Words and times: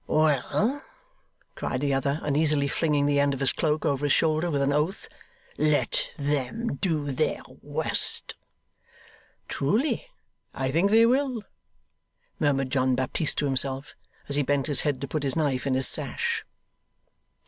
'Well,' 0.07 0.81
cried 1.53 1.81
the 1.81 1.93
other, 1.93 2.19
uneasily 2.23 2.67
flinging 2.67 3.05
the 3.05 3.19
end 3.19 3.35
of 3.35 3.39
his 3.39 3.51
cloak 3.53 3.85
over 3.85 4.07
his 4.07 4.11
shoulder 4.11 4.49
with 4.49 4.63
an 4.63 4.73
oath, 4.73 5.07
'let 5.59 6.13
them 6.17 6.73
do 6.81 7.11
their 7.11 7.41
worst!' 7.61 8.33
'Truly 9.47 10.07
I 10.55 10.71
think 10.71 10.89
they 10.89 11.05
will,' 11.05 11.43
murmured 12.39 12.71
John 12.71 12.95
Baptist 12.95 13.37
to 13.37 13.45
himself, 13.45 13.93
as 14.27 14.37
he 14.37 14.41
bent 14.41 14.65
his 14.65 14.81
head 14.81 15.01
to 15.01 15.07
put 15.07 15.21
his 15.21 15.35
knife 15.35 15.67
in 15.67 15.75
his 15.75 15.87
sash. 15.87 16.45